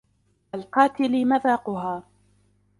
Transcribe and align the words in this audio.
الْقَاتِلِ 0.55 1.25
مَذَاقُهَا 1.25 2.03